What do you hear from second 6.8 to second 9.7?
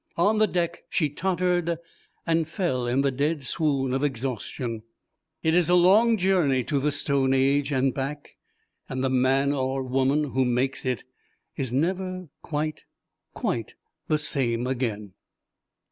Stone Age and back and the man